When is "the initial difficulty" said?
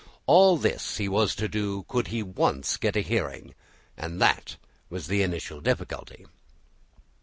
5.05-6.25